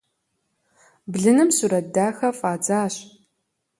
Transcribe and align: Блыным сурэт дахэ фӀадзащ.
Блыным 1.11 1.49
сурэт 1.57 1.87
дахэ 1.93 2.29
фӀадзащ. 2.39 2.95